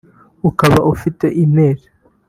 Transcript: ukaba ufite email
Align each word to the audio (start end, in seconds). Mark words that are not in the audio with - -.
ukaba 0.49 0.77
ufite 0.93 1.25
email 1.43 1.79